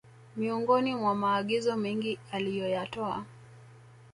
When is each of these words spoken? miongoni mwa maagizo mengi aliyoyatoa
miongoni 0.35 0.95
mwa 0.95 1.15
maagizo 1.15 1.77
mengi 1.77 2.19
aliyoyatoa 2.31 3.25